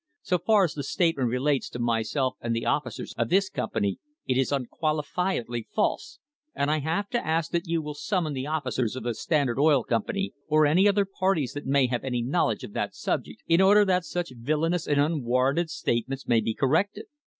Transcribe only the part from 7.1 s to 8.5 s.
ask that you will summon the